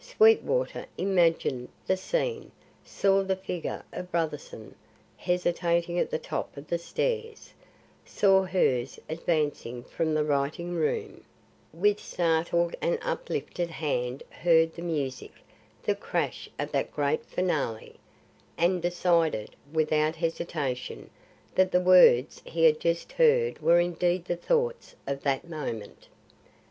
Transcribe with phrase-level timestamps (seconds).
[0.00, 2.52] Sweetwater imagined the scene
[2.86, 4.74] saw the figure of Brotherson
[5.18, 7.52] hesitating at the top of the stairs
[8.02, 11.22] saw hers advancing from the writing room,
[11.74, 15.32] with startled and uplifted hand heard the music
[15.82, 17.96] the crash of that great finale
[18.56, 21.10] and decided, without hesitation,
[21.54, 26.08] that the words he had just heard were indeed the thoughts of that moment.